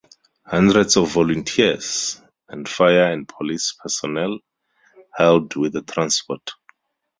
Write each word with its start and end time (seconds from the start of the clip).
Hundreds 0.47 0.97
of 0.97 1.09
volunteers, 1.11 2.19
and 2.49 2.67
fire 2.67 3.11
and 3.11 3.27
police 3.27 3.75
personnel, 3.79 4.39
helped 5.13 5.55
with 5.55 5.73
the 5.73 5.83
transport. 5.83 6.49